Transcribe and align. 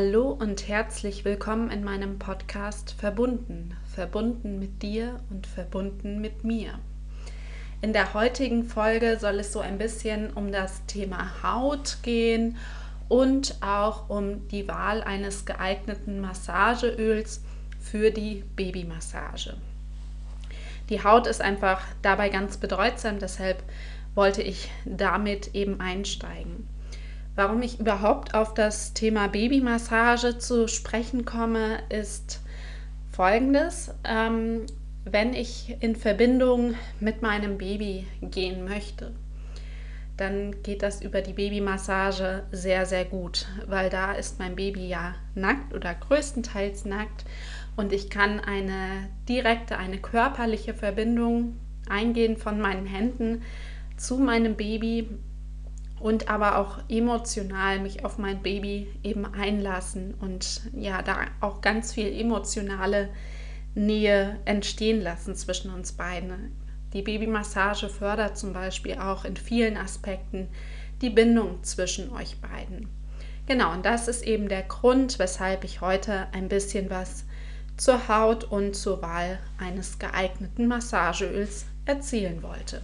Hallo 0.00 0.30
und 0.30 0.68
herzlich 0.68 1.24
willkommen 1.24 1.72
in 1.72 1.82
meinem 1.82 2.20
Podcast 2.20 2.94
Verbunden, 2.96 3.74
verbunden 3.92 4.60
mit 4.60 4.80
dir 4.80 5.18
und 5.28 5.48
verbunden 5.48 6.20
mit 6.20 6.44
mir. 6.44 6.78
In 7.82 7.92
der 7.92 8.14
heutigen 8.14 8.62
Folge 8.62 9.18
soll 9.18 9.40
es 9.40 9.52
so 9.52 9.58
ein 9.58 9.76
bisschen 9.76 10.32
um 10.34 10.52
das 10.52 10.86
Thema 10.86 11.42
Haut 11.42 11.98
gehen 12.04 12.58
und 13.08 13.56
auch 13.60 14.08
um 14.08 14.46
die 14.46 14.68
Wahl 14.68 15.02
eines 15.02 15.46
geeigneten 15.46 16.20
Massageöls 16.20 17.42
für 17.80 18.12
die 18.12 18.44
Babymassage. 18.54 19.54
Die 20.90 21.02
Haut 21.02 21.26
ist 21.26 21.40
einfach 21.40 21.82
dabei 22.02 22.28
ganz 22.28 22.56
bedeutsam, 22.56 23.18
deshalb 23.18 23.64
wollte 24.14 24.42
ich 24.42 24.70
damit 24.84 25.56
eben 25.56 25.80
einsteigen. 25.80 26.68
Warum 27.38 27.62
ich 27.62 27.78
überhaupt 27.78 28.34
auf 28.34 28.52
das 28.52 28.94
Thema 28.94 29.28
Babymassage 29.28 30.38
zu 30.38 30.66
sprechen 30.66 31.24
komme, 31.24 31.78
ist 31.88 32.40
folgendes. 33.12 33.94
Ähm, 34.02 34.66
wenn 35.04 35.34
ich 35.34 35.76
in 35.78 35.94
Verbindung 35.94 36.74
mit 36.98 37.22
meinem 37.22 37.56
Baby 37.56 38.08
gehen 38.22 38.64
möchte, 38.64 39.12
dann 40.16 40.64
geht 40.64 40.82
das 40.82 41.00
über 41.00 41.20
die 41.20 41.32
Babymassage 41.32 42.42
sehr, 42.50 42.86
sehr 42.86 43.04
gut, 43.04 43.46
weil 43.68 43.88
da 43.88 44.14
ist 44.14 44.40
mein 44.40 44.56
Baby 44.56 44.88
ja 44.88 45.14
nackt 45.36 45.72
oder 45.72 45.94
größtenteils 45.94 46.86
nackt 46.86 47.24
und 47.76 47.92
ich 47.92 48.10
kann 48.10 48.40
eine 48.40 49.10
direkte, 49.28 49.78
eine 49.78 49.98
körperliche 49.98 50.74
Verbindung 50.74 51.54
eingehen 51.88 52.36
von 52.36 52.60
meinen 52.60 52.86
Händen 52.86 53.42
zu 53.96 54.18
meinem 54.18 54.56
Baby 54.56 55.08
und 56.00 56.28
aber 56.28 56.58
auch 56.58 56.78
emotional 56.88 57.80
mich 57.80 58.04
auf 58.04 58.18
mein 58.18 58.42
Baby 58.42 58.88
eben 59.02 59.24
einlassen 59.26 60.14
und 60.20 60.62
ja, 60.74 61.02
da 61.02 61.18
auch 61.40 61.60
ganz 61.60 61.92
viel 61.92 62.12
emotionale 62.18 63.08
Nähe 63.74 64.38
entstehen 64.44 65.00
lassen 65.00 65.34
zwischen 65.34 65.72
uns 65.72 65.92
beiden. 65.92 66.56
Die 66.92 67.02
Babymassage 67.02 67.88
fördert 67.88 68.38
zum 68.38 68.52
Beispiel 68.52 68.94
auch 68.94 69.24
in 69.24 69.36
vielen 69.36 69.76
Aspekten 69.76 70.48
die 71.02 71.10
Bindung 71.10 71.62
zwischen 71.62 72.10
euch 72.12 72.40
beiden. 72.40 72.88
Genau, 73.46 73.72
und 73.72 73.84
das 73.84 74.08
ist 74.08 74.22
eben 74.22 74.48
der 74.48 74.62
Grund, 74.62 75.18
weshalb 75.18 75.64
ich 75.64 75.80
heute 75.80 76.26
ein 76.32 76.48
bisschen 76.48 76.90
was 76.90 77.24
zur 77.76 78.08
Haut 78.08 78.44
und 78.44 78.74
zur 78.74 79.00
Wahl 79.00 79.38
eines 79.58 79.98
geeigneten 79.98 80.66
Massageöls 80.66 81.66
erzählen 81.86 82.42
wollte. 82.42 82.82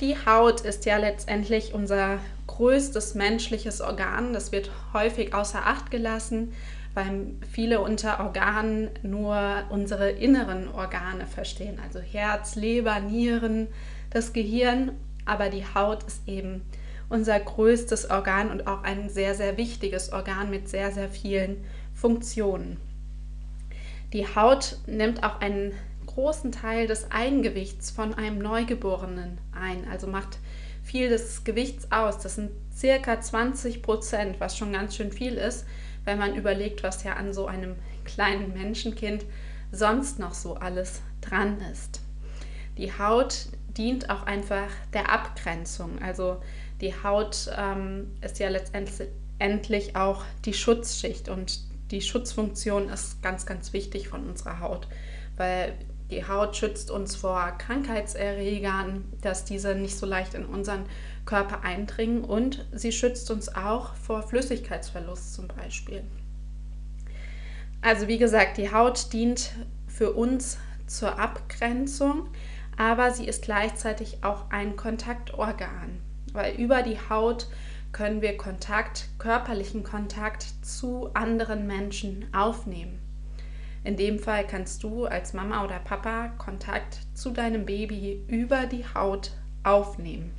Die 0.00 0.16
Haut 0.26 0.62
ist 0.62 0.86
ja 0.86 0.96
letztendlich 0.96 1.72
unser 1.72 2.18
größtes 2.48 3.14
menschliches 3.14 3.80
Organ. 3.80 4.32
Das 4.32 4.50
wird 4.50 4.70
häufig 4.92 5.34
außer 5.34 5.64
Acht 5.66 5.90
gelassen, 5.90 6.52
weil 6.94 7.26
viele 7.50 7.80
unter 7.80 8.20
Organen 8.20 8.90
nur 9.02 9.64
unsere 9.70 10.10
inneren 10.10 10.68
Organe 10.68 11.26
verstehen, 11.26 11.78
also 11.82 12.00
Herz, 12.00 12.56
Leber, 12.56 13.00
Nieren, 13.00 13.68
das 14.10 14.32
Gehirn. 14.32 14.92
Aber 15.26 15.48
die 15.48 15.64
Haut 15.74 16.02
ist 16.04 16.28
eben 16.28 16.62
unser 17.08 17.38
größtes 17.38 18.10
Organ 18.10 18.50
und 18.50 18.66
auch 18.66 18.82
ein 18.82 19.08
sehr, 19.08 19.34
sehr 19.34 19.56
wichtiges 19.56 20.12
Organ 20.12 20.50
mit 20.50 20.68
sehr, 20.68 20.90
sehr 20.90 21.08
vielen 21.08 21.64
Funktionen. 21.94 22.78
Die 24.12 24.26
Haut 24.26 24.78
nimmt 24.86 25.22
auch 25.22 25.40
einen 25.40 25.72
großen 26.06 26.52
Teil 26.52 26.86
des 26.86 27.10
Eigengewichts 27.10 27.90
von 27.90 28.14
einem 28.14 28.38
Neugeborenen 28.38 29.38
ein, 29.54 29.88
also 29.88 30.06
macht 30.06 30.38
viel 30.82 31.08
des 31.08 31.44
Gewichts 31.44 31.90
aus. 31.90 32.18
Das 32.18 32.36
sind 32.36 32.50
circa 32.74 33.20
20 33.20 33.82
Prozent, 33.82 34.40
was 34.40 34.56
schon 34.56 34.72
ganz 34.72 34.96
schön 34.96 35.12
viel 35.12 35.34
ist, 35.34 35.66
wenn 36.04 36.18
man 36.18 36.34
überlegt, 36.34 36.82
was 36.82 37.02
ja 37.04 37.14
an 37.14 37.32
so 37.32 37.46
einem 37.46 37.76
kleinen 38.04 38.52
Menschenkind 38.52 39.24
sonst 39.72 40.18
noch 40.18 40.34
so 40.34 40.54
alles 40.54 41.00
dran 41.20 41.60
ist. 41.72 42.00
Die 42.76 42.92
Haut 42.92 43.48
dient 43.76 44.10
auch 44.10 44.24
einfach 44.24 44.68
der 44.92 45.10
Abgrenzung. 45.10 46.00
Also 46.02 46.40
die 46.80 46.94
Haut 47.02 47.50
ähm, 47.56 48.12
ist 48.20 48.38
ja 48.38 48.48
letztendlich 48.48 49.96
auch 49.96 50.22
die 50.44 50.54
Schutzschicht 50.54 51.28
und 51.28 51.60
die 51.90 52.00
Schutzfunktion 52.00 52.88
ist 52.88 53.22
ganz, 53.22 53.46
ganz 53.46 53.72
wichtig 53.72 54.08
von 54.08 54.26
unserer 54.28 54.60
Haut, 54.60 54.88
weil 55.36 55.74
die 56.10 56.26
Haut 56.26 56.56
schützt 56.56 56.90
uns 56.90 57.16
vor 57.16 57.52
Krankheitserregern, 57.58 59.04
dass 59.22 59.44
diese 59.44 59.74
nicht 59.74 59.96
so 59.96 60.06
leicht 60.06 60.34
in 60.34 60.44
unseren 60.44 60.84
Körper 61.24 61.62
eindringen 61.64 62.24
und 62.24 62.66
sie 62.72 62.92
schützt 62.92 63.30
uns 63.30 63.54
auch 63.54 63.94
vor 63.94 64.22
Flüssigkeitsverlust 64.22 65.34
zum 65.34 65.48
Beispiel. 65.48 66.04
Also 67.80 68.08
wie 68.08 68.18
gesagt, 68.18 68.58
die 68.58 68.72
Haut 68.72 69.12
dient 69.12 69.52
für 69.86 70.12
uns 70.12 70.58
zur 70.86 71.18
Abgrenzung, 71.18 72.28
aber 72.76 73.10
sie 73.10 73.26
ist 73.26 73.42
gleichzeitig 73.42 74.18
auch 74.22 74.50
ein 74.50 74.76
Kontaktorgan, 74.76 76.00
weil 76.32 76.54
über 76.56 76.82
die 76.82 76.98
Haut 77.08 77.48
können 77.92 78.20
wir 78.20 78.36
Kontakt, 78.36 79.08
körperlichen 79.18 79.84
Kontakt 79.84 80.46
zu 80.62 81.10
anderen 81.14 81.66
Menschen 81.66 82.26
aufnehmen. 82.34 83.03
In 83.84 83.96
dem 83.96 84.18
Fall 84.18 84.46
kannst 84.46 84.82
du 84.82 85.04
als 85.04 85.34
Mama 85.34 85.62
oder 85.62 85.78
Papa 85.78 86.28
Kontakt 86.38 87.00
zu 87.12 87.30
deinem 87.30 87.66
Baby 87.66 88.24
über 88.28 88.64
die 88.64 88.84
Haut 88.94 89.32
aufnehmen. 89.62 90.32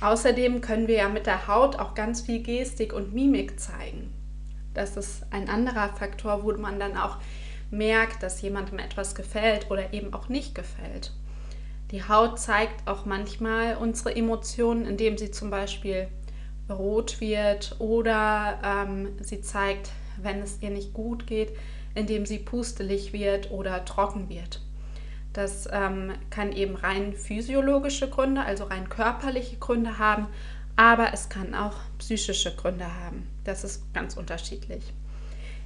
Außerdem 0.00 0.60
können 0.60 0.86
wir 0.86 0.94
ja 0.94 1.08
mit 1.08 1.26
der 1.26 1.48
Haut 1.48 1.76
auch 1.80 1.94
ganz 1.94 2.20
viel 2.20 2.40
Gestik 2.40 2.92
und 2.92 3.12
Mimik 3.12 3.58
zeigen. 3.58 4.14
Das 4.74 4.96
ist 4.96 5.26
ein 5.32 5.48
anderer 5.48 5.88
Faktor, 5.88 6.44
wo 6.44 6.52
man 6.52 6.78
dann 6.78 6.96
auch 6.96 7.16
merkt, 7.72 8.22
dass 8.22 8.40
jemandem 8.40 8.78
etwas 8.78 9.16
gefällt 9.16 9.72
oder 9.72 9.92
eben 9.92 10.14
auch 10.14 10.28
nicht 10.28 10.54
gefällt. 10.54 11.12
Die 11.90 12.04
Haut 12.06 12.38
zeigt 12.38 12.86
auch 12.86 13.06
manchmal 13.06 13.76
unsere 13.76 14.14
Emotionen, 14.14 14.86
indem 14.86 15.18
sie 15.18 15.32
zum 15.32 15.50
Beispiel 15.50 16.06
rot 16.70 17.20
wird 17.20 17.76
oder 17.80 18.60
ähm, 18.62 19.16
sie 19.20 19.40
zeigt 19.40 19.90
wenn 20.22 20.40
es 20.42 20.58
ihr 20.60 20.70
nicht 20.70 20.92
gut 20.92 21.26
geht, 21.26 21.52
indem 21.94 22.26
sie 22.26 22.38
pustelig 22.38 23.12
wird 23.12 23.50
oder 23.50 23.84
trocken 23.84 24.28
wird. 24.28 24.60
Das 25.32 25.68
ähm, 25.70 26.12
kann 26.30 26.52
eben 26.52 26.76
rein 26.76 27.12
physiologische 27.12 28.08
Gründe, 28.08 28.42
also 28.42 28.64
rein 28.64 28.88
körperliche 28.88 29.56
Gründe 29.56 29.98
haben, 29.98 30.26
aber 30.76 31.12
es 31.12 31.28
kann 31.28 31.54
auch 31.54 31.76
psychische 31.98 32.54
Gründe 32.54 32.86
haben. 32.86 33.28
Das 33.44 33.64
ist 33.64 33.82
ganz 33.94 34.16
unterschiedlich. 34.16 34.92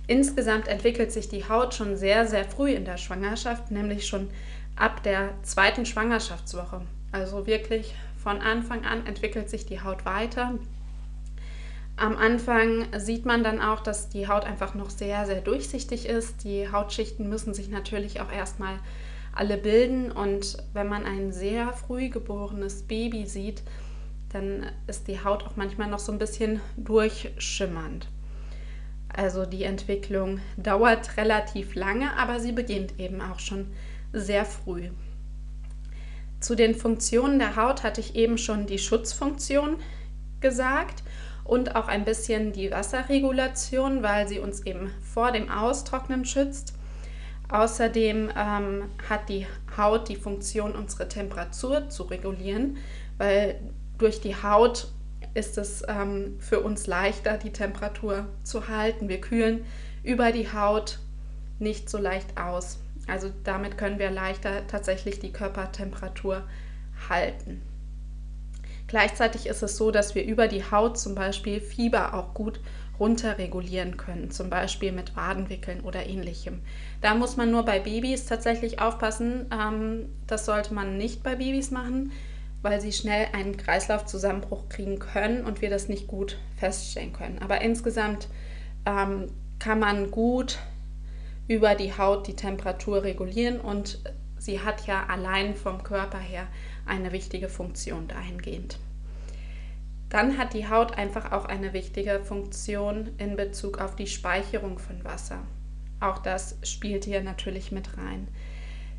Insgesamt 0.06 0.68
entwickelt 0.68 1.12
sich 1.12 1.28
die 1.28 1.48
Haut 1.48 1.74
schon 1.74 1.96
sehr, 1.96 2.26
sehr 2.26 2.44
früh 2.44 2.72
in 2.72 2.84
der 2.84 2.96
Schwangerschaft, 2.96 3.70
nämlich 3.70 4.06
schon 4.06 4.28
ab 4.74 5.02
der 5.02 5.30
zweiten 5.42 5.86
Schwangerschaftswoche. 5.86 6.82
Also 7.12 7.46
wirklich 7.46 7.94
von 8.16 8.40
Anfang 8.40 8.84
an 8.84 9.06
entwickelt 9.06 9.48
sich 9.48 9.66
die 9.66 9.80
Haut 9.80 10.04
weiter 10.04 10.54
am 11.96 12.16
Anfang 12.16 12.86
sieht 12.96 13.26
man 13.26 13.44
dann 13.44 13.60
auch, 13.60 13.80
dass 13.80 14.08
die 14.08 14.26
Haut 14.26 14.44
einfach 14.44 14.74
noch 14.74 14.90
sehr, 14.90 15.26
sehr 15.26 15.40
durchsichtig 15.40 16.06
ist. 16.06 16.44
Die 16.44 16.70
Hautschichten 16.70 17.28
müssen 17.28 17.54
sich 17.54 17.68
natürlich 17.68 18.20
auch 18.20 18.32
erstmal 18.32 18.78
alle 19.32 19.56
bilden 19.56 20.12
und 20.12 20.58
wenn 20.72 20.88
man 20.88 21.06
ein 21.06 21.32
sehr 21.32 21.72
früh 21.72 22.08
geborenes 22.08 22.82
Baby 22.82 23.26
sieht, 23.26 23.62
dann 24.30 24.66
ist 24.86 25.08
die 25.08 25.22
Haut 25.22 25.44
auch 25.44 25.56
manchmal 25.56 25.88
noch 25.88 25.98
so 25.98 26.12
ein 26.12 26.18
bisschen 26.18 26.60
durchschimmernd. 26.76 28.08
Also 29.08 29.44
die 29.44 29.64
Entwicklung 29.64 30.40
dauert 30.56 31.16
relativ 31.16 31.74
lange, 31.74 32.16
aber 32.16 32.40
sie 32.40 32.52
beginnt 32.52 32.98
eben 32.98 33.20
auch 33.20 33.38
schon 33.38 33.66
sehr 34.12 34.44
früh. 34.44 34.88
Zu 36.40 36.54
den 36.54 36.74
Funktionen 36.74 37.38
der 37.38 37.56
Haut 37.56 37.82
hatte 37.82 38.00
ich 38.00 38.16
eben 38.16 38.38
schon 38.38 38.66
die 38.66 38.78
Schutzfunktion 38.78 39.76
gesagt 40.40 41.01
und 41.44 41.76
auch 41.76 41.88
ein 41.88 42.04
bisschen 42.04 42.52
die 42.52 42.70
Wasserregulation, 42.70 44.02
weil 44.02 44.28
sie 44.28 44.38
uns 44.38 44.64
eben 44.64 44.90
vor 45.02 45.32
dem 45.32 45.50
Austrocknen 45.50 46.24
schützt. 46.24 46.74
Außerdem 47.48 48.30
ähm, 48.36 48.84
hat 49.08 49.28
die 49.28 49.46
Haut 49.76 50.08
die 50.08 50.16
Funktion, 50.16 50.74
unsere 50.74 51.08
Temperatur 51.08 51.90
zu 51.90 52.04
regulieren, 52.04 52.78
weil 53.18 53.60
durch 53.98 54.20
die 54.20 54.34
Haut 54.34 54.88
ist 55.34 55.58
es 55.58 55.82
ähm, 55.88 56.36
für 56.40 56.60
uns 56.60 56.86
leichter, 56.86 57.38
die 57.38 57.52
Temperatur 57.52 58.26
zu 58.42 58.68
halten. 58.68 59.08
Wir 59.08 59.20
kühlen 59.20 59.64
über 60.02 60.32
die 60.32 60.52
Haut 60.52 60.98
nicht 61.58 61.88
so 61.88 61.98
leicht 61.98 62.38
aus. 62.38 62.78
Also 63.06 63.30
damit 63.44 63.78
können 63.78 63.98
wir 63.98 64.10
leichter 64.10 64.66
tatsächlich 64.66 65.18
die 65.18 65.32
Körpertemperatur 65.32 66.44
halten. 67.08 67.62
Gleichzeitig 68.92 69.46
ist 69.46 69.62
es 69.62 69.78
so, 69.78 69.90
dass 69.90 70.14
wir 70.14 70.22
über 70.22 70.48
die 70.48 70.70
Haut 70.70 70.98
zum 70.98 71.14
Beispiel 71.14 71.62
Fieber 71.62 72.12
auch 72.12 72.34
gut 72.34 72.60
runterregulieren 73.00 73.96
können, 73.96 74.30
zum 74.30 74.50
Beispiel 74.50 74.92
mit 74.92 75.16
Wadenwickeln 75.16 75.80
oder 75.80 76.04
ähnlichem. 76.06 76.60
Da 77.00 77.14
muss 77.14 77.38
man 77.38 77.50
nur 77.50 77.62
bei 77.64 77.80
Babys 77.80 78.26
tatsächlich 78.26 78.82
aufpassen, 78.82 79.46
ähm, 79.50 80.10
das 80.26 80.44
sollte 80.44 80.74
man 80.74 80.98
nicht 80.98 81.22
bei 81.22 81.36
Babys 81.36 81.70
machen. 81.70 82.12
weil 82.60 82.80
sie 82.82 82.92
schnell 82.92 83.28
einen 83.32 83.56
Kreislaufzusammenbruch 83.56 84.68
kriegen 84.68 84.98
können 84.98 85.44
und 85.44 85.62
wir 85.62 85.70
das 85.70 85.88
nicht 85.88 86.06
gut 86.06 86.36
feststellen 86.56 87.12
können. 87.12 87.40
Aber 87.40 87.60
insgesamt 87.62 88.28
ähm, 88.86 89.28
kann 89.58 89.80
man 89.80 90.10
gut 90.10 90.58
über 91.48 91.74
die 91.74 91.96
Haut 91.96 92.28
die 92.28 92.36
Temperatur 92.36 93.02
regulieren 93.02 93.58
und 93.58 93.98
sie 94.38 94.60
hat 94.60 94.86
ja 94.86 95.06
allein 95.08 95.56
vom 95.56 95.82
Körper 95.82 96.18
her 96.18 96.46
eine 96.86 97.12
wichtige 97.12 97.48
Funktion 97.48 98.08
dahingehend. 98.08 98.78
Dann 100.08 100.36
hat 100.36 100.52
die 100.52 100.68
Haut 100.68 100.98
einfach 100.98 101.32
auch 101.32 101.46
eine 101.46 101.72
wichtige 101.72 102.20
Funktion 102.20 103.10
in 103.16 103.34
Bezug 103.34 103.78
auf 103.78 103.96
die 103.96 104.06
Speicherung 104.06 104.78
von 104.78 105.02
Wasser. 105.04 105.38
Auch 106.00 106.18
das 106.18 106.58
spielt 106.62 107.04
hier 107.04 107.22
natürlich 107.22 107.72
mit 107.72 107.96
rein. 107.96 108.28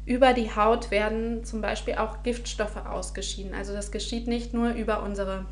Über 0.05 0.33
die 0.33 0.55
Haut 0.55 0.91
werden 0.91 1.43
zum 1.43 1.61
Beispiel 1.61 1.95
auch 1.95 2.23
Giftstoffe 2.23 2.77
ausgeschieden. 2.77 3.53
Also 3.53 3.73
das 3.73 3.91
geschieht 3.91 4.27
nicht 4.27 4.53
nur 4.53 4.71
über 4.71 5.03
unsere 5.03 5.45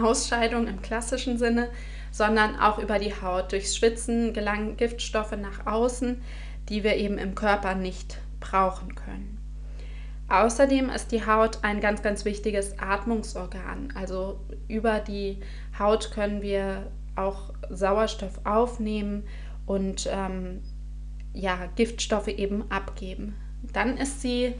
Ausscheidung 0.00 0.66
im 0.66 0.82
klassischen 0.82 1.38
Sinne, 1.38 1.68
sondern 2.10 2.58
auch 2.58 2.78
über 2.78 2.98
die 2.98 3.14
Haut. 3.20 3.52
Durchs 3.52 3.76
Schwitzen 3.76 4.32
gelangen 4.32 4.76
Giftstoffe 4.76 5.36
nach 5.36 5.66
außen, 5.66 6.22
die 6.68 6.82
wir 6.82 6.96
eben 6.96 7.18
im 7.18 7.34
Körper 7.34 7.74
nicht 7.74 8.18
brauchen 8.40 8.94
können. 8.94 9.37
Außerdem 10.28 10.90
ist 10.90 11.10
die 11.10 11.24
Haut 11.24 11.60
ein 11.62 11.80
ganz, 11.80 12.02
ganz 12.02 12.24
wichtiges 12.24 12.78
Atmungsorgan. 12.78 13.92
Also 13.94 14.40
über 14.68 15.00
die 15.00 15.38
Haut 15.78 16.10
können 16.12 16.42
wir 16.42 16.90
auch 17.16 17.52
Sauerstoff 17.70 18.40
aufnehmen 18.44 19.24
und 19.66 20.08
ähm, 20.10 20.60
ja, 21.32 21.58
Giftstoffe 21.76 22.28
eben 22.28 22.70
abgeben. 22.70 23.36
Dann 23.72 23.96
ist 23.96 24.20
sie 24.20 24.54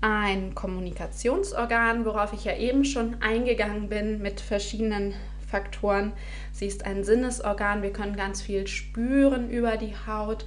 ein 0.00 0.54
Kommunikationsorgan, 0.54 2.04
worauf 2.04 2.32
ich 2.32 2.44
ja 2.44 2.56
eben 2.56 2.84
schon 2.84 3.22
eingegangen 3.22 3.88
bin 3.88 4.20
mit 4.20 4.40
verschiedenen 4.40 5.14
Faktoren. 5.46 6.12
Sie 6.52 6.66
ist 6.66 6.84
ein 6.84 7.04
Sinnesorgan, 7.04 7.82
wir 7.82 7.92
können 7.92 8.16
ganz 8.16 8.42
viel 8.42 8.66
spüren 8.66 9.48
über 9.50 9.76
die 9.76 9.94
Haut 10.06 10.44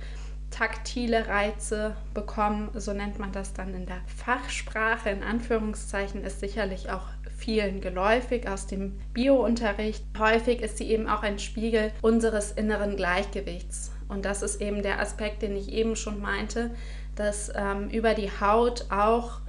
taktile 0.52 1.28
Reize 1.28 1.96
bekommen, 2.14 2.70
so 2.74 2.94
nennt 2.94 3.20
man 3.20 3.32
das 3.32 3.54
dann 3.54 3.74
in 3.74 3.86
der 3.86 4.02
Fachsprache, 4.08 5.10
in 5.10 5.24
Anführungszeichen, 5.24 6.24
ist 6.24 6.40
sicherlich 6.40 6.90
auch 6.90 7.08
vielen 7.38 7.82
geläufig 7.82 8.48
aus 8.48 8.68
dem 8.68 9.00
Biounterricht. 9.14 10.04
Häufig 10.18 10.62
ist 10.62 10.78
sie 10.78 10.90
eben 10.92 11.08
auch 11.08 11.24
ein 11.24 11.40
Spiegel 11.40 11.92
unseres 12.02 12.52
inneren 12.52 12.96
Gleichgewichts. 12.96 13.92
Und 14.08 14.26
das 14.26 14.42
ist 14.42 14.62
eben 14.62 14.84
der 14.84 15.00
Aspekt, 15.00 15.42
den 15.42 15.56
ich 15.56 15.72
eben 15.72 15.96
schon 15.96 16.20
meinte, 16.20 16.72
dass 17.16 17.52
ähm, 17.56 17.90
über 17.90 18.14
die 18.14 18.32
Haut 18.42 18.86
auch 18.90 19.40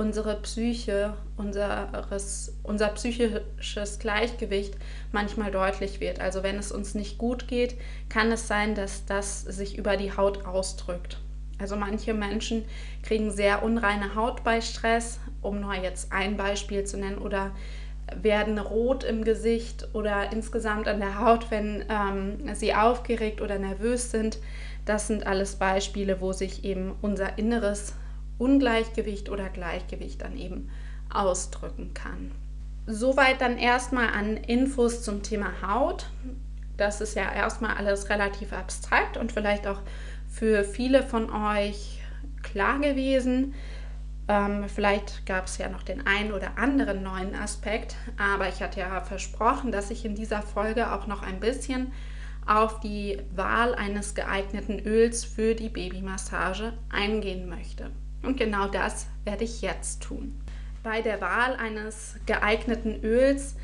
unsere 0.00 0.34
Psyche, 0.36 1.12
unseres, 1.36 2.54
unser 2.62 2.88
psychisches 2.88 3.98
Gleichgewicht 3.98 4.74
manchmal 5.12 5.50
deutlich 5.50 6.00
wird. 6.00 6.20
Also 6.20 6.42
wenn 6.42 6.56
es 6.56 6.72
uns 6.72 6.94
nicht 6.94 7.18
gut 7.18 7.48
geht, 7.48 7.74
kann 8.08 8.32
es 8.32 8.48
sein, 8.48 8.74
dass 8.74 9.04
das 9.04 9.42
sich 9.42 9.76
über 9.76 9.98
die 9.98 10.16
Haut 10.16 10.46
ausdrückt. 10.46 11.18
Also 11.58 11.76
manche 11.76 12.14
Menschen 12.14 12.64
kriegen 13.02 13.30
sehr 13.30 13.62
unreine 13.62 14.14
Haut 14.14 14.42
bei 14.42 14.62
Stress, 14.62 15.20
um 15.42 15.60
nur 15.60 15.74
jetzt 15.74 16.10
ein 16.12 16.38
Beispiel 16.38 16.84
zu 16.84 16.96
nennen, 16.96 17.18
oder 17.18 17.50
werden 18.16 18.58
rot 18.58 19.04
im 19.04 19.22
Gesicht 19.22 19.86
oder 19.92 20.32
insgesamt 20.32 20.88
an 20.88 21.00
der 21.00 21.20
Haut, 21.20 21.50
wenn 21.50 21.84
ähm, 21.90 22.54
sie 22.54 22.74
aufgeregt 22.74 23.42
oder 23.42 23.58
nervös 23.58 24.10
sind. 24.10 24.38
Das 24.86 25.08
sind 25.08 25.26
alles 25.26 25.56
Beispiele, 25.56 26.22
wo 26.22 26.32
sich 26.32 26.64
eben 26.64 26.94
unser 27.02 27.36
inneres 27.36 27.92
Ungleichgewicht 28.40 29.28
oder 29.28 29.48
Gleichgewicht 29.48 30.22
dann 30.22 30.36
eben 30.36 30.70
ausdrücken 31.12 31.94
kann. 31.94 32.32
Soweit 32.86 33.40
dann 33.40 33.58
erstmal 33.58 34.08
an 34.08 34.36
Infos 34.36 35.02
zum 35.02 35.22
Thema 35.22 35.52
Haut. 35.62 36.06
Das 36.76 37.00
ist 37.00 37.14
ja 37.14 37.30
erstmal 37.32 37.76
alles 37.76 38.08
relativ 38.08 38.52
abstrakt 38.52 39.16
und 39.16 39.32
vielleicht 39.32 39.66
auch 39.66 39.80
für 40.28 40.64
viele 40.64 41.02
von 41.02 41.30
euch 41.30 42.00
klar 42.42 42.78
gewesen. 42.78 43.54
Ähm, 44.28 44.64
vielleicht 44.68 45.26
gab 45.26 45.46
es 45.46 45.58
ja 45.58 45.68
noch 45.68 45.82
den 45.82 46.06
einen 46.06 46.32
oder 46.32 46.56
anderen 46.56 47.02
neuen 47.02 47.34
Aspekt, 47.34 47.96
aber 48.16 48.48
ich 48.48 48.62
hatte 48.62 48.80
ja 48.80 49.00
versprochen, 49.00 49.72
dass 49.72 49.90
ich 49.90 50.04
in 50.04 50.14
dieser 50.14 50.42
Folge 50.42 50.92
auch 50.92 51.06
noch 51.06 51.22
ein 51.22 51.40
bisschen 51.40 51.92
auf 52.46 52.80
die 52.80 53.18
Wahl 53.34 53.74
eines 53.74 54.14
geeigneten 54.14 54.78
Öls 54.78 55.24
für 55.24 55.54
die 55.54 55.68
Babymassage 55.68 56.72
eingehen 56.90 57.48
möchte. 57.48 57.90
Und 58.22 58.36
genau 58.36 58.68
das 58.68 59.06
werde 59.24 59.44
ich 59.44 59.62
jetzt 59.62 60.02
tun. 60.02 60.40
Bei 60.82 61.02
der 61.02 61.20
Wahl 61.20 61.56
eines 61.56 62.16
geeigneten 62.26 63.02
Öls 63.02 63.56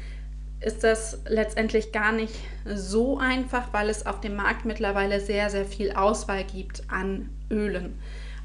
ist 0.60 0.84
das 0.84 1.20
letztendlich 1.26 1.92
gar 1.92 2.12
nicht 2.12 2.34
so 2.64 3.18
einfach, 3.18 3.72
weil 3.72 3.88
es 3.88 4.06
auf 4.06 4.20
dem 4.20 4.36
Markt 4.36 4.64
mittlerweile 4.64 5.20
sehr, 5.20 5.50
sehr 5.50 5.64
viel 5.64 5.92
Auswahl 5.92 6.44
gibt 6.44 6.82
an 6.88 7.28
Ölen. 7.50 7.98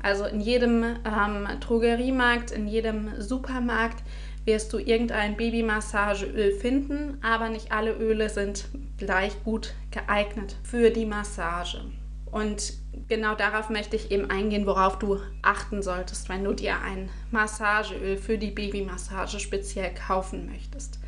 Also 0.04 0.26
in 0.26 0.42
jedem 0.42 0.84
ähm, 0.84 1.48
Drogeriemarkt, 1.60 2.52
in 2.52 2.68
jedem 2.68 3.22
Supermarkt 3.22 4.04
wirst 4.46 4.74
du 4.74 4.80
irgendein 4.80 5.38
Babymassageöl 5.38 6.52
finden, 6.54 7.20
aber 7.22 7.50
nicht 7.50 7.72
alle 7.72 7.94
Öle 7.94 8.30
sind 8.30 8.66
gleich 8.98 9.44
gut 9.44 9.74
geeignet 9.92 10.56
für 10.64 10.90
die 10.90 11.06
Massage. 11.06 11.82
Und 12.32 12.74
genau 13.10 13.36
darauf 13.36 13.70
möchte 13.70 13.96
ich 13.96 14.10
eben 14.10 14.30
eingehen, 14.30 14.66
worauf 14.66 14.98
du 14.98 15.20
achten 15.42 15.84
solltest, 15.84 16.30
wenn 16.30 16.44
du 16.44 16.54
dir 16.54 16.82
ein 16.82 17.10
Massageöl 17.30 18.18
für 18.18 18.38
die 18.38 18.52
Babymassage 18.52 19.40
speziell 19.40 19.94
kaufen 19.94 20.50
möchtest. 20.50 21.00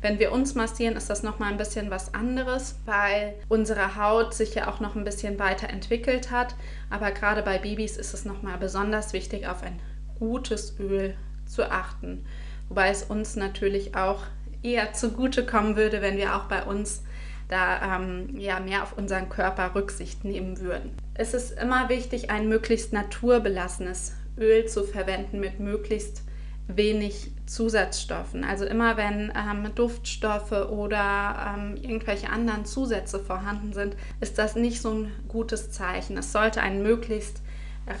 Wenn 0.00 0.20
wir 0.20 0.30
uns 0.30 0.54
massieren, 0.54 0.96
ist 0.96 1.10
das 1.10 1.24
nochmal 1.24 1.50
ein 1.50 1.58
bisschen 1.58 1.90
was 1.90 2.14
anderes, 2.14 2.76
weil 2.86 3.34
unsere 3.48 3.96
Haut 3.96 4.32
sich 4.32 4.54
ja 4.54 4.68
auch 4.68 4.78
noch 4.78 4.94
ein 4.94 5.02
bisschen 5.02 5.40
weiterentwickelt 5.40 6.30
hat. 6.30 6.54
Aber 6.88 7.10
gerade 7.10 7.42
bei 7.42 7.58
Babys 7.58 7.96
ist 7.96 8.14
es 8.14 8.24
nochmal 8.24 8.58
besonders 8.58 9.12
wichtig, 9.12 9.48
auf 9.48 9.64
ein 9.64 9.80
gutes 10.20 10.78
Öl 10.78 11.16
zu 11.46 11.68
achten. 11.68 12.24
Wobei 12.68 12.90
es 12.90 13.02
uns 13.02 13.34
natürlich 13.34 13.96
auch 13.96 14.22
eher 14.62 14.92
zugutekommen 14.92 15.74
würde, 15.74 16.00
wenn 16.00 16.16
wir 16.16 16.36
auch 16.36 16.44
bei 16.44 16.62
uns 16.62 17.02
da 17.48 17.96
ähm, 17.96 18.38
ja, 18.38 18.60
mehr 18.60 18.82
auf 18.82 18.96
unseren 18.96 19.28
Körper 19.28 19.74
Rücksicht 19.74 20.24
nehmen 20.24 20.60
würden. 20.60 20.92
Es 21.14 21.34
ist 21.34 21.58
immer 21.58 21.88
wichtig, 21.88 22.30
ein 22.30 22.48
möglichst 22.48 22.92
naturbelassenes 22.92 24.12
Öl 24.38 24.66
zu 24.66 24.84
verwenden 24.84 25.40
mit 25.40 25.58
möglichst 25.58 26.22
wenig 26.68 27.32
Zusatzstoffen. 27.46 28.44
Also 28.44 28.66
immer 28.66 28.96
wenn 28.96 29.32
ähm, 29.34 29.74
Duftstoffe 29.74 30.52
oder 30.52 31.56
ähm, 31.56 31.76
irgendwelche 31.76 32.28
anderen 32.28 32.66
Zusätze 32.66 33.18
vorhanden 33.18 33.72
sind, 33.72 33.96
ist 34.20 34.38
das 34.38 34.54
nicht 34.54 34.82
so 34.82 34.90
ein 34.90 35.12
gutes 35.28 35.70
Zeichen. 35.70 36.18
Es 36.18 36.30
sollte 36.30 36.60
ein 36.60 36.82
möglichst 36.82 37.40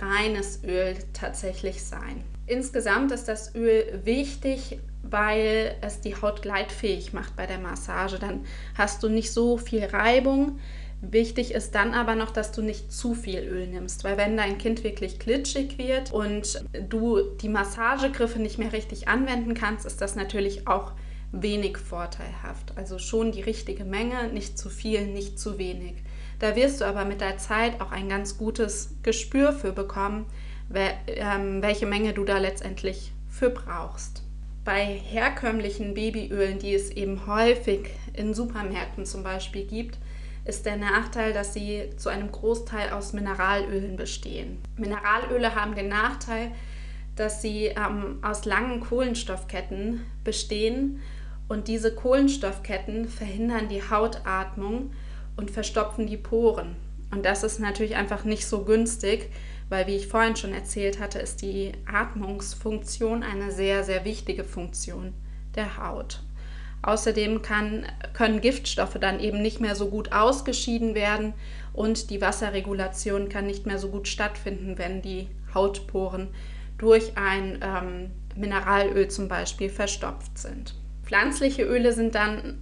reines 0.02 0.62
Öl 0.64 0.96
tatsächlich 1.14 1.82
sein. 1.82 2.22
Insgesamt 2.46 3.10
ist 3.10 3.26
das 3.26 3.54
Öl 3.54 4.00
wichtig, 4.04 4.78
weil 5.02 5.76
es 5.80 6.00
die 6.00 6.20
Haut 6.20 6.42
gleitfähig 6.42 7.12
macht 7.12 7.36
bei 7.36 7.46
der 7.46 7.58
Massage. 7.58 8.18
Dann 8.18 8.44
hast 8.76 9.02
du 9.02 9.08
nicht 9.08 9.32
so 9.32 9.56
viel 9.56 9.84
Reibung. 9.84 10.58
Wichtig 11.00 11.52
ist 11.54 11.76
dann 11.76 11.94
aber 11.94 12.16
noch, 12.16 12.30
dass 12.32 12.50
du 12.50 12.60
nicht 12.60 12.92
zu 12.92 13.14
viel 13.14 13.38
Öl 13.38 13.68
nimmst, 13.68 14.02
weil 14.02 14.16
wenn 14.16 14.36
dein 14.36 14.58
Kind 14.58 14.82
wirklich 14.82 15.20
glitschig 15.20 15.78
wird 15.78 16.12
und 16.12 16.64
du 16.88 17.20
die 17.40 17.48
Massagegriffe 17.48 18.40
nicht 18.40 18.58
mehr 18.58 18.72
richtig 18.72 19.06
anwenden 19.06 19.54
kannst, 19.54 19.86
ist 19.86 20.00
das 20.00 20.16
natürlich 20.16 20.66
auch 20.66 20.92
wenig 21.30 21.76
vorteilhaft. 21.76 22.76
Also 22.76 22.98
schon 22.98 23.30
die 23.30 23.42
richtige 23.42 23.84
Menge, 23.84 24.28
nicht 24.32 24.58
zu 24.58 24.70
viel, 24.70 25.06
nicht 25.06 25.38
zu 25.38 25.58
wenig. 25.58 26.02
Da 26.40 26.56
wirst 26.56 26.80
du 26.80 26.84
aber 26.84 27.04
mit 27.04 27.20
der 27.20 27.38
Zeit 27.38 27.80
auch 27.80 27.92
ein 27.92 28.08
ganz 28.08 28.36
gutes 28.36 28.96
Gespür 29.02 29.52
für 29.52 29.72
bekommen, 29.72 30.26
ähm, 30.74 31.62
welche 31.62 31.86
Menge 31.86 32.12
du 32.12 32.24
da 32.24 32.38
letztendlich 32.38 33.12
für 33.28 33.50
brauchst. 33.50 34.22
Bei 34.68 34.84
herkömmlichen 34.84 35.94
Babyölen, 35.94 36.58
die 36.58 36.74
es 36.74 36.90
eben 36.90 37.26
häufig 37.26 37.88
in 38.12 38.34
Supermärkten 38.34 39.06
zum 39.06 39.22
Beispiel 39.22 39.64
gibt, 39.64 39.96
ist 40.44 40.66
der 40.66 40.76
Nachteil, 40.76 41.32
dass 41.32 41.54
sie 41.54 41.88
zu 41.96 42.10
einem 42.10 42.30
Großteil 42.30 42.90
aus 42.90 43.14
Mineralölen 43.14 43.96
bestehen. 43.96 44.58
Mineralöle 44.76 45.54
haben 45.54 45.74
den 45.74 45.88
Nachteil, 45.88 46.52
dass 47.16 47.40
sie 47.40 47.68
ähm, 47.68 48.18
aus 48.20 48.44
langen 48.44 48.80
Kohlenstoffketten 48.80 50.02
bestehen 50.22 51.00
und 51.48 51.66
diese 51.66 51.94
Kohlenstoffketten 51.94 53.08
verhindern 53.08 53.70
die 53.70 53.80
Hautatmung 53.80 54.92
und 55.38 55.50
verstopfen 55.50 56.06
die 56.06 56.18
Poren. 56.18 56.76
Und 57.10 57.24
das 57.24 57.42
ist 57.42 57.58
natürlich 57.58 57.96
einfach 57.96 58.24
nicht 58.24 58.46
so 58.46 58.64
günstig, 58.66 59.30
weil 59.68 59.86
wie 59.86 59.96
ich 59.96 60.08
vorhin 60.08 60.36
schon 60.36 60.54
erzählt 60.54 61.00
hatte, 61.00 61.18
ist 61.18 61.42
die 61.42 61.72
Atmungsfunktion 61.86 63.22
eine 63.22 63.50
sehr, 63.50 63.84
sehr 63.84 64.04
wichtige 64.04 64.44
Funktion 64.44 65.12
der 65.54 65.76
Haut. 65.76 66.22
Außerdem 66.82 67.42
kann, 67.42 67.86
können 68.12 68.40
Giftstoffe 68.40 68.98
dann 69.00 69.20
eben 69.20 69.42
nicht 69.42 69.60
mehr 69.60 69.74
so 69.74 69.88
gut 69.88 70.12
ausgeschieden 70.12 70.94
werden 70.94 71.34
und 71.72 72.10
die 72.10 72.20
Wasserregulation 72.20 73.28
kann 73.28 73.46
nicht 73.46 73.66
mehr 73.66 73.78
so 73.78 73.88
gut 73.88 74.06
stattfinden, 74.06 74.78
wenn 74.78 75.02
die 75.02 75.28
Hautporen 75.54 76.28
durch 76.78 77.16
ein 77.16 77.58
ähm, 77.62 78.10
Mineralöl 78.36 79.08
zum 79.08 79.28
Beispiel 79.28 79.68
verstopft 79.68 80.38
sind. 80.38 80.74
Pflanzliche 81.02 81.62
Öle 81.64 81.92
sind 81.92 82.14
dann 82.14 82.58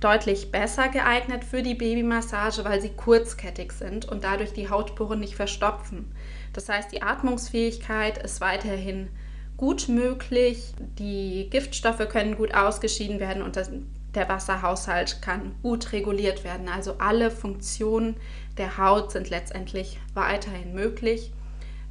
deutlich 0.00 0.50
besser 0.50 0.88
geeignet 0.88 1.44
für 1.44 1.62
die 1.62 1.74
Babymassage, 1.74 2.64
weil 2.64 2.80
sie 2.80 2.88
kurzkettig 2.88 3.72
sind 3.72 4.08
und 4.08 4.24
dadurch 4.24 4.52
die 4.52 4.70
Hautporen 4.70 5.20
nicht 5.20 5.34
verstopfen. 5.34 6.06
Das 6.52 6.68
heißt, 6.68 6.92
die 6.92 7.02
Atmungsfähigkeit 7.02 8.18
ist 8.18 8.40
weiterhin 8.40 9.08
gut 9.56 9.88
möglich, 9.88 10.72
die 10.98 11.48
Giftstoffe 11.50 12.08
können 12.08 12.36
gut 12.36 12.54
ausgeschieden 12.54 13.20
werden 13.20 13.42
und 13.42 13.56
das, 13.56 13.70
der 14.14 14.28
Wasserhaushalt 14.28 15.20
kann 15.20 15.54
gut 15.62 15.92
reguliert 15.92 16.44
werden. 16.44 16.68
Also 16.68 16.94
alle 16.98 17.30
Funktionen 17.30 18.16
der 18.56 18.78
Haut 18.78 19.12
sind 19.12 19.30
letztendlich 19.30 19.98
weiterhin 20.14 20.74
möglich. 20.74 21.32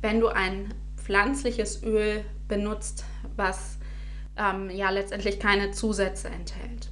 Wenn 0.01 0.20
du 0.20 0.30
ein 0.30 0.74
pflanzliches 0.98 1.84
Öl 1.84 2.25
benutzt, 2.48 3.06
was 3.36 3.78
ähm, 4.38 4.70
ja 4.70 4.89
letztendlich 4.89 5.39
keine 5.39 5.72
Zusätze 5.72 6.30
enthält. 6.30 6.89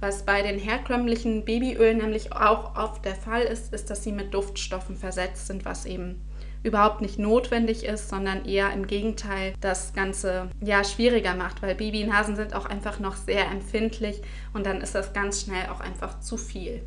Was 0.00 0.24
bei 0.24 0.42
den 0.42 0.58
herkömmlichen 0.58 1.44
Babyölen 1.44 1.98
nämlich 1.98 2.32
auch 2.32 2.76
oft 2.76 3.04
der 3.04 3.14
Fall 3.14 3.42
ist, 3.42 3.72
ist, 3.72 3.90
dass 3.90 4.04
sie 4.04 4.12
mit 4.12 4.34
Duftstoffen 4.34 4.96
versetzt 4.96 5.46
sind, 5.46 5.64
was 5.64 5.86
eben 5.86 6.20
überhaupt 6.62 7.00
nicht 7.00 7.18
notwendig 7.18 7.84
ist, 7.84 8.08
sondern 8.08 8.44
eher 8.44 8.72
im 8.72 8.86
Gegenteil 8.86 9.54
das 9.60 9.92
Ganze 9.92 10.48
ja 10.60 10.84
schwieriger 10.84 11.34
macht, 11.34 11.62
weil 11.62 11.74
Babynasen 11.74 12.36
sind 12.36 12.54
auch 12.54 12.66
einfach 12.66 12.98
noch 12.98 13.16
sehr 13.16 13.46
empfindlich 13.50 14.22
und 14.52 14.66
dann 14.66 14.80
ist 14.80 14.94
das 14.94 15.12
ganz 15.12 15.42
schnell 15.42 15.68
auch 15.70 15.80
einfach 15.80 16.20
zu 16.20 16.36
viel. 16.36 16.82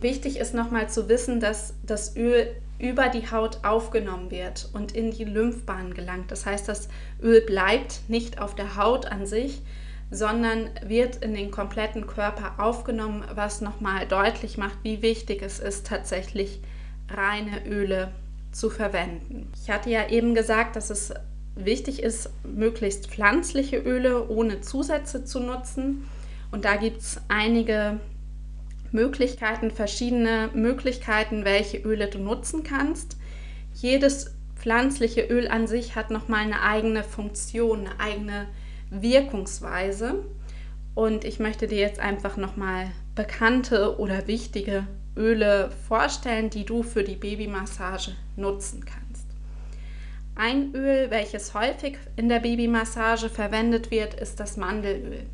Wichtig 0.00 0.38
ist 0.38 0.54
nochmal 0.54 0.90
zu 0.90 1.08
wissen, 1.08 1.40
dass 1.40 1.74
das 1.82 2.16
Öl 2.16 2.54
über 2.78 3.08
die 3.08 3.30
Haut 3.30 3.64
aufgenommen 3.64 4.30
wird 4.30 4.68
und 4.72 4.92
in 4.92 5.10
die 5.10 5.24
Lymphbahn 5.24 5.94
gelangt. 5.94 6.30
Das 6.30 6.44
heißt, 6.44 6.68
das 6.68 6.88
Öl 7.22 7.40
bleibt 7.40 8.02
nicht 8.08 8.40
auf 8.40 8.54
der 8.54 8.76
Haut 8.76 9.06
an 9.06 9.26
sich, 9.26 9.62
sondern 10.10 10.70
wird 10.84 11.16
in 11.16 11.34
den 11.34 11.50
kompletten 11.50 12.06
Körper 12.06 12.54
aufgenommen, 12.58 13.24
was 13.34 13.60
nochmal 13.60 14.06
deutlich 14.06 14.58
macht, 14.58 14.78
wie 14.82 15.02
wichtig 15.02 15.42
es 15.42 15.60
ist, 15.60 15.86
tatsächlich 15.86 16.60
reine 17.08 17.66
Öle 17.66 18.12
zu 18.54 18.70
verwenden. 18.70 19.50
Ich 19.60 19.70
hatte 19.70 19.90
ja 19.90 20.08
eben 20.08 20.34
gesagt, 20.34 20.76
dass 20.76 20.90
es 20.90 21.12
wichtig 21.56 22.02
ist, 22.02 22.30
möglichst 22.44 23.08
pflanzliche 23.08 23.78
Öle 23.78 24.28
ohne 24.28 24.60
Zusätze 24.60 25.24
zu 25.24 25.40
nutzen. 25.40 26.06
Und 26.50 26.64
da 26.64 26.76
gibt 26.76 27.00
es 27.00 27.20
einige 27.28 28.00
Möglichkeiten, 28.92 29.70
verschiedene 29.70 30.50
Möglichkeiten, 30.54 31.44
welche 31.44 31.78
Öle 31.78 32.08
du 32.08 32.18
nutzen 32.18 32.62
kannst. 32.62 33.16
Jedes 33.72 34.34
pflanzliche 34.54 35.22
Öl 35.22 35.48
an 35.48 35.66
sich 35.66 35.96
hat 35.96 36.10
nochmal 36.10 36.42
eine 36.42 36.62
eigene 36.62 37.02
Funktion, 37.02 37.80
eine 37.80 38.00
eigene 38.00 38.46
Wirkungsweise. 38.90 40.24
Und 40.94 41.24
ich 41.24 41.40
möchte 41.40 41.66
dir 41.66 41.78
jetzt 41.78 41.98
einfach 41.98 42.36
nochmal 42.36 42.92
bekannte 43.16 43.98
oder 43.98 44.28
wichtige 44.28 44.86
Öle 45.16 45.70
vorstellen, 45.88 46.50
die 46.50 46.64
du 46.64 46.82
für 46.82 47.04
die 47.04 47.16
Babymassage 47.16 48.12
nutzen 48.36 48.84
kannst. 48.84 49.26
Ein 50.36 50.74
Öl, 50.74 51.10
welches 51.10 51.54
häufig 51.54 51.96
in 52.16 52.28
der 52.28 52.40
Babymassage 52.40 53.28
verwendet 53.28 53.90
wird, 53.90 54.14
ist 54.14 54.40
das 54.40 54.56
Mandelöl. 54.56 55.26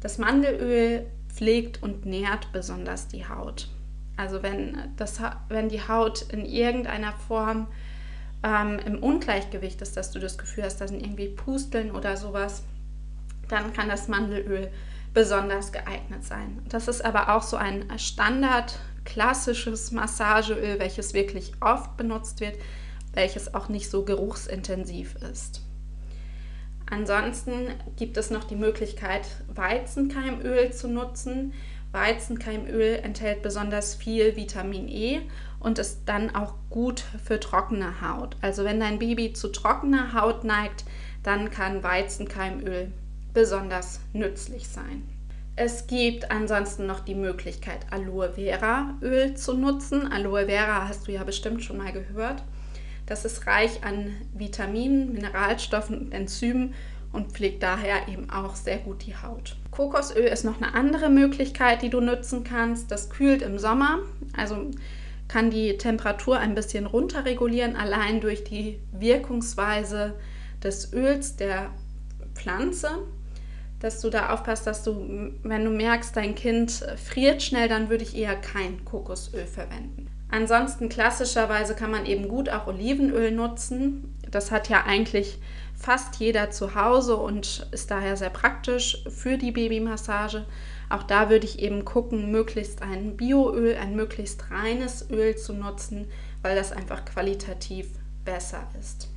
Das 0.00 0.18
Mandelöl 0.18 1.06
pflegt 1.28 1.82
und 1.82 2.06
nährt 2.06 2.52
besonders 2.52 3.06
die 3.06 3.28
Haut. 3.28 3.68
Also 4.16 4.42
wenn, 4.42 4.76
das, 4.96 5.20
wenn 5.48 5.68
die 5.68 5.86
Haut 5.86 6.22
in 6.32 6.44
irgendeiner 6.44 7.12
Form 7.12 7.68
ähm, 8.42 8.78
im 8.84 9.02
Ungleichgewicht 9.02 9.80
ist, 9.80 9.96
dass 9.96 10.10
du 10.10 10.18
das 10.18 10.38
Gefühl 10.38 10.64
hast, 10.64 10.80
da 10.80 10.88
sind 10.88 11.02
irgendwie 11.02 11.28
Pusteln 11.28 11.92
oder 11.92 12.16
sowas, 12.16 12.64
dann 13.48 13.72
kann 13.72 13.88
das 13.88 14.08
Mandelöl 14.08 14.70
besonders 15.12 15.72
geeignet 15.72 16.24
sein. 16.24 16.62
Das 16.68 16.88
ist 16.88 17.04
aber 17.04 17.34
auch 17.34 17.42
so 17.42 17.56
ein 17.56 17.86
Standard 17.98 18.78
klassisches 19.04 19.90
Massageöl, 19.90 20.78
welches 20.78 21.14
wirklich 21.14 21.52
oft 21.60 21.96
benutzt 21.96 22.40
wird, 22.40 22.56
welches 23.12 23.54
auch 23.54 23.68
nicht 23.68 23.90
so 23.90 24.04
geruchsintensiv 24.04 25.16
ist. 25.16 25.62
Ansonsten 26.88 27.68
gibt 27.96 28.16
es 28.16 28.30
noch 28.30 28.44
die 28.44 28.56
Möglichkeit, 28.56 29.26
Weizenkeimöl 29.48 30.72
zu 30.72 30.88
nutzen. 30.88 31.52
Weizenkeimöl 31.92 33.00
enthält 33.02 33.42
besonders 33.42 33.94
viel 33.94 34.36
Vitamin 34.36 34.88
E 34.88 35.22
und 35.60 35.78
ist 35.78 36.02
dann 36.06 36.34
auch 36.34 36.54
gut 36.68 37.04
für 37.24 37.38
trockene 37.38 38.00
Haut. 38.00 38.36
Also 38.40 38.64
wenn 38.64 38.80
dein 38.80 38.98
Baby 38.98 39.32
zu 39.32 39.48
trockener 39.48 40.14
Haut 40.14 40.44
neigt, 40.44 40.84
dann 41.22 41.50
kann 41.50 41.82
Weizenkeimöl 41.82 42.92
besonders 43.32 44.00
nützlich 44.12 44.68
sein. 44.68 45.02
Es 45.56 45.86
gibt 45.86 46.30
ansonsten 46.30 46.86
noch 46.86 47.00
die 47.00 47.14
Möglichkeit, 47.14 47.80
Aloe 47.90 48.32
Vera 48.32 48.94
Öl 49.02 49.34
zu 49.34 49.54
nutzen. 49.54 50.10
Aloe 50.10 50.46
Vera 50.46 50.88
hast 50.88 51.06
du 51.06 51.12
ja 51.12 51.24
bestimmt 51.24 51.62
schon 51.62 51.76
mal 51.76 51.92
gehört. 51.92 52.42
Das 53.06 53.24
ist 53.24 53.46
reich 53.46 53.84
an 53.84 54.12
Vitaminen, 54.32 55.12
Mineralstoffen 55.12 55.98
und 55.98 56.12
Enzymen 56.12 56.74
und 57.12 57.32
pflegt 57.32 57.62
daher 57.62 58.08
eben 58.08 58.30
auch 58.30 58.54
sehr 58.54 58.78
gut 58.78 59.04
die 59.04 59.16
Haut. 59.16 59.56
Kokosöl 59.70 60.24
ist 60.24 60.44
noch 60.44 60.60
eine 60.60 60.74
andere 60.74 61.10
Möglichkeit, 61.10 61.82
die 61.82 61.90
du 61.90 62.00
nutzen 62.00 62.44
kannst. 62.44 62.90
Das 62.90 63.10
kühlt 63.10 63.42
im 63.42 63.58
Sommer, 63.58 63.98
also 64.36 64.70
kann 65.28 65.50
die 65.50 65.76
Temperatur 65.76 66.38
ein 66.38 66.54
bisschen 66.54 66.86
runterregulieren, 66.86 67.76
allein 67.76 68.20
durch 68.20 68.44
die 68.44 68.80
Wirkungsweise 68.92 70.14
des 70.62 70.92
Öls 70.92 71.36
der 71.36 71.70
Pflanze. 72.34 72.90
Dass 73.80 74.00
du 74.00 74.10
da 74.10 74.30
aufpasst, 74.30 74.66
dass 74.66 74.82
du, 74.82 75.32
wenn 75.42 75.64
du 75.64 75.70
merkst, 75.70 76.14
dein 76.14 76.34
Kind 76.34 76.84
friert 77.02 77.42
schnell, 77.42 77.68
dann 77.68 77.88
würde 77.88 78.04
ich 78.04 78.16
eher 78.16 78.36
kein 78.36 78.84
Kokosöl 78.84 79.46
verwenden. 79.46 80.10
Ansonsten 80.30 80.88
klassischerweise 80.88 81.74
kann 81.74 81.90
man 81.90 82.06
eben 82.06 82.28
gut 82.28 82.48
auch 82.50 82.66
Olivenöl 82.66 83.32
nutzen. 83.32 84.14
Das 84.30 84.52
hat 84.52 84.68
ja 84.68 84.84
eigentlich 84.84 85.38
fast 85.76 86.16
jeder 86.16 86.50
zu 86.50 86.74
Hause 86.74 87.16
und 87.16 87.66
ist 87.72 87.90
daher 87.90 88.16
sehr 88.16 88.30
praktisch 88.30 89.02
für 89.08 89.38
die 89.38 89.50
Babymassage. 89.50 90.44
Auch 90.88 91.02
da 91.02 91.30
würde 91.30 91.46
ich 91.46 91.60
eben 91.60 91.84
gucken, 91.84 92.30
möglichst 92.30 92.82
ein 92.82 93.16
Bioöl, 93.16 93.76
ein 93.76 93.96
möglichst 93.96 94.50
reines 94.50 95.08
Öl 95.10 95.36
zu 95.36 95.52
nutzen, 95.52 96.06
weil 96.42 96.54
das 96.54 96.72
einfach 96.72 97.04
qualitativ 97.04 97.86
besser 98.24 98.68
ist. 98.78 99.08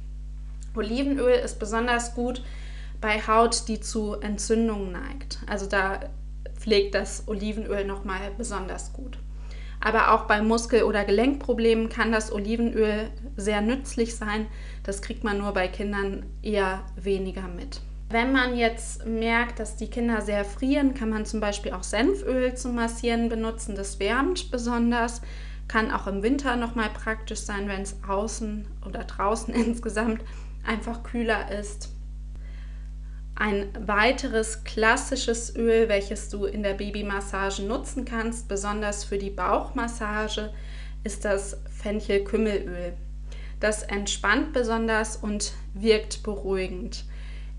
Olivenöl 0.75 1.33
ist 1.33 1.59
besonders 1.59 2.15
gut 2.15 2.43
bei 3.03 3.19
Haut, 3.19 3.67
die 3.67 3.81
zu 3.81 4.13
Entzündungen 4.13 4.93
neigt. 4.93 5.39
Also 5.45 5.65
da 5.65 5.99
pflegt 6.57 6.95
das 6.95 7.27
Olivenöl 7.27 7.83
nochmal 7.83 8.31
besonders 8.37 8.93
gut. 8.93 9.17
Aber 9.81 10.13
auch 10.13 10.23
bei 10.23 10.41
Muskel- 10.41 10.83
oder 10.83 11.03
Gelenkproblemen 11.03 11.89
kann 11.89 12.13
das 12.13 12.31
Olivenöl 12.31 13.09
sehr 13.35 13.59
nützlich 13.59 14.15
sein. 14.15 14.47
Das 14.83 15.01
kriegt 15.01 15.25
man 15.25 15.37
nur 15.37 15.51
bei 15.51 15.67
Kindern 15.67 16.25
eher 16.41 16.85
weniger 16.95 17.49
mit. 17.49 17.81
Wenn 18.09 18.31
man 18.31 18.55
jetzt 18.55 19.05
merkt, 19.05 19.59
dass 19.59 19.75
die 19.75 19.89
Kinder 19.89 20.21
sehr 20.21 20.45
frieren, 20.45 20.93
kann 20.93 21.09
man 21.09 21.25
zum 21.25 21.41
Beispiel 21.41 21.73
auch 21.73 21.83
Senföl 21.83 22.55
zum 22.55 22.75
Massieren 22.75 23.27
benutzen. 23.27 23.75
Das 23.75 23.99
wärmt 23.99 24.49
besonders, 24.49 25.21
kann 25.67 25.91
auch 25.91 26.07
im 26.07 26.23
Winter 26.23 26.55
nochmal 26.55 26.89
praktisch 26.89 27.39
sein, 27.39 27.67
wenn 27.67 27.81
es 27.81 27.97
außen 28.07 28.65
oder 28.87 29.03
draußen 29.03 29.53
insgesamt 29.53 30.23
einfach 30.65 31.03
kühler 31.03 31.51
ist. 31.51 31.89
Ein 33.35 33.69
weiteres 33.87 34.63
klassisches 34.63 35.55
Öl, 35.55 35.89
welches 35.89 36.29
du 36.29 36.45
in 36.45 36.61
der 36.61 36.75
Babymassage 36.75 37.63
nutzen 37.63 38.05
kannst, 38.05 38.47
besonders 38.47 39.03
für 39.03 39.17
die 39.17 39.31
Bauchmassage, 39.31 40.53
ist 41.03 41.25
das 41.25 41.57
Fenchel-Kümmelöl. 41.81 42.93
Das 43.59 43.83
entspannt 43.83 44.53
besonders 44.53 45.17
und 45.17 45.53
wirkt 45.73 46.21
beruhigend. 46.21 47.05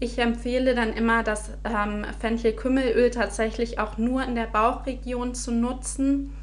Ich 0.01 0.19
empfehle 0.19 0.75
dann 0.75 0.93
immer, 0.93 1.23
das 1.23 1.51
ähm, 1.65 2.05
Fenchel-Kümmelöl 2.21 3.11
tatsächlich 3.11 3.79
auch 3.79 3.99
nur 3.99 4.23
in 4.23 4.35
der 4.35 4.47
Bauchregion 4.47 5.35
zu 5.35 5.51
nutzen 5.51 6.35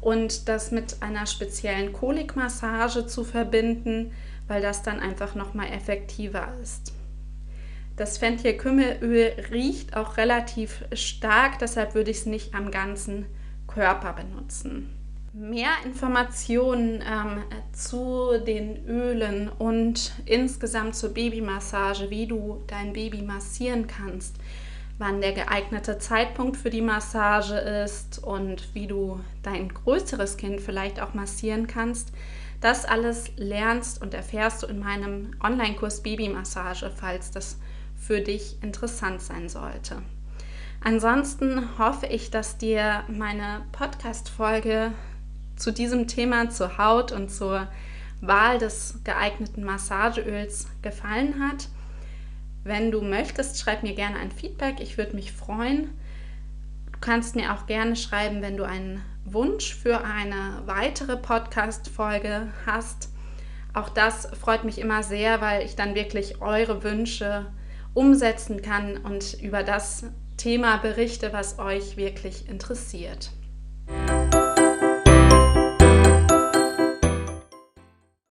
und 0.00 0.48
das 0.48 0.72
mit 0.72 0.96
einer 1.00 1.26
speziellen 1.26 1.92
Kolikmassage 1.92 3.06
zu 3.06 3.24
verbinden, 3.24 4.12
weil 4.46 4.62
das 4.62 4.82
dann 4.82 5.00
einfach 5.00 5.34
nochmal 5.34 5.68
effektiver 5.68 6.48
ist. 6.62 6.92
Das 7.98 8.16
Fenchel-Kümmelöl 8.16 9.32
riecht 9.50 9.96
auch 9.96 10.18
relativ 10.18 10.84
stark, 10.92 11.58
deshalb 11.58 11.96
würde 11.96 12.12
ich 12.12 12.18
es 12.18 12.26
nicht 12.26 12.54
am 12.54 12.70
ganzen 12.70 13.26
Körper 13.66 14.12
benutzen. 14.12 14.88
Mehr 15.32 15.70
Informationen 15.84 17.02
ähm, 17.02 17.42
zu 17.72 18.38
den 18.46 18.86
Ölen 18.86 19.48
und 19.48 20.12
insgesamt 20.26 20.94
zur 20.94 21.12
Babymassage, 21.12 22.08
wie 22.08 22.28
du 22.28 22.62
dein 22.68 22.92
Baby 22.92 23.22
massieren 23.22 23.88
kannst, 23.88 24.36
wann 24.98 25.20
der 25.20 25.32
geeignete 25.32 25.98
Zeitpunkt 25.98 26.56
für 26.56 26.70
die 26.70 26.82
Massage 26.82 27.56
ist 27.56 28.22
und 28.22 28.74
wie 28.74 28.86
du 28.86 29.18
dein 29.42 29.70
größeres 29.70 30.36
Kind 30.36 30.60
vielleicht 30.60 31.02
auch 31.02 31.14
massieren 31.14 31.66
kannst, 31.66 32.12
Das 32.60 32.84
alles 32.84 33.30
lernst 33.36 34.02
und 34.02 34.14
erfährst 34.14 34.62
du 34.62 34.66
in 34.66 34.80
meinem 34.80 35.30
Online-Kurs 35.40 36.02
Babymassage, 36.02 36.90
falls 36.94 37.30
das 37.30 37.56
für 38.08 38.20
dich 38.22 38.56
interessant 38.62 39.20
sein 39.20 39.50
sollte. 39.50 40.00
Ansonsten 40.82 41.78
hoffe 41.78 42.06
ich, 42.06 42.30
dass 42.30 42.56
dir 42.56 43.04
meine 43.06 43.66
Podcast-Folge 43.72 44.92
zu 45.56 45.72
diesem 45.72 46.08
Thema, 46.08 46.48
zur 46.48 46.78
Haut 46.78 47.12
und 47.12 47.28
zur 47.30 47.68
Wahl 48.22 48.56
des 48.56 49.00
geeigneten 49.04 49.62
Massageöls 49.62 50.68
gefallen 50.80 51.34
hat. 51.38 51.68
Wenn 52.64 52.90
du 52.90 53.02
möchtest, 53.02 53.60
schreib 53.60 53.82
mir 53.82 53.94
gerne 53.94 54.16
ein 54.16 54.32
Feedback. 54.32 54.80
Ich 54.80 54.96
würde 54.96 55.14
mich 55.14 55.32
freuen. 55.32 55.90
Du 56.90 56.98
kannst 57.02 57.36
mir 57.36 57.52
auch 57.52 57.66
gerne 57.66 57.94
schreiben, 57.94 58.40
wenn 58.40 58.56
du 58.56 58.64
einen 58.64 59.02
Wunsch 59.26 59.74
für 59.74 60.02
eine 60.02 60.62
weitere 60.64 61.18
Podcast-Folge 61.18 62.54
hast. 62.64 63.10
Auch 63.74 63.90
das 63.90 64.30
freut 64.40 64.64
mich 64.64 64.78
immer 64.78 65.02
sehr, 65.02 65.42
weil 65.42 65.62
ich 65.62 65.76
dann 65.76 65.94
wirklich 65.94 66.40
eure 66.40 66.82
Wünsche 66.82 67.48
umsetzen 67.98 68.62
kann 68.62 68.96
und 68.98 69.36
über 69.42 69.64
das 69.64 70.04
Thema 70.36 70.76
berichte, 70.76 71.32
was 71.32 71.58
euch 71.58 71.96
wirklich 71.96 72.48
interessiert. 72.48 73.32